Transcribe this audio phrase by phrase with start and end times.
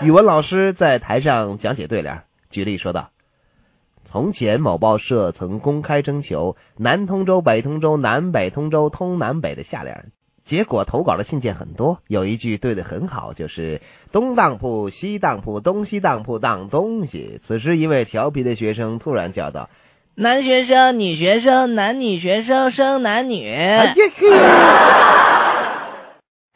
[0.00, 3.10] 语文老师在台上讲解对联，举例说道
[4.08, 10.12] ：“从前某报社曾公开征求南通州、北通州、南北通州通南北的下联，
[10.46, 13.82] 结果投稿的信件很多，有一句对的很好，就是
[14.12, 17.40] 东当铺、西当铺、东西当铺当东西。
[17.48, 19.68] 此时，一位调皮的学生突然叫道。”
[20.14, 23.52] 男学生、女学生、男女学生生男女。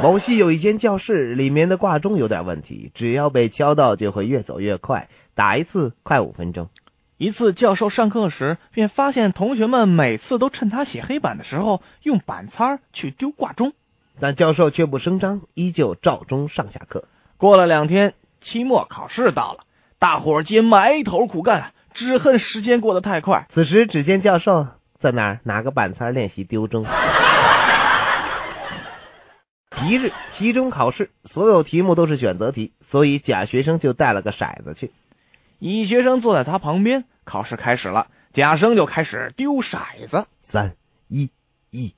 [0.03, 6.71] 某系有一间教室，里面的挂钟有点问题，只要被敲到就会越走越快，打一次快五分钟。
[7.19, 13.73] 一次教授上课时，便发现同学们每次都趁他写黑板的时候用板擦去丢挂钟，
[14.19, 17.05] 但教授却不声张，依旧照钟上下课。
[17.37, 19.61] 过了两天，期末考试到了，
[20.01, 21.73] 大伙皆埋头苦干。
[21.95, 23.47] 只恨时间过得太快。
[23.53, 24.67] 此时，只见教授
[24.99, 26.87] 在那儿拿个板擦练习丢钟。
[29.85, 34.91] 一日期中考试，所有题目都是选择题，所以贾学生就带了个骰子去。
[35.59, 37.05] 乙学生坐在他旁边。
[37.25, 39.79] 考试开始了，贾生就开始丢骰
[40.11, 40.27] 子。
[40.51, 40.73] 三
[41.07, 41.31] 一
[41.71, 41.95] 一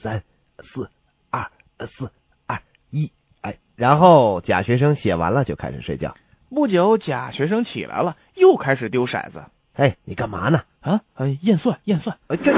[0.00, 0.22] 三
[0.62, 0.88] 四
[1.30, 1.50] 二
[1.98, 2.12] 四
[2.46, 6.14] 二一哎，然后贾学生写完了就开始睡觉。
[6.48, 9.42] 不久，贾学生起来了，又开始丢骰子。
[9.74, 10.62] 哎，你干嘛呢？
[10.80, 11.00] 啊，
[11.42, 12.16] 验算，验算。
[12.28, 12.52] 这。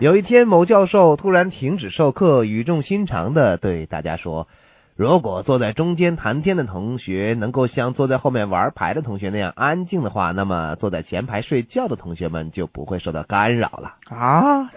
[0.00, 4.48] 有一天，某教授突然停止授课，语重心长的对大家说
[4.96, 14.70] ：“如果坐在中间谈天的同学能够像坐在后面玩牌的同学那样安静的话，那么坐在前排睡觉的同学们就不会受到干扰了。”啊。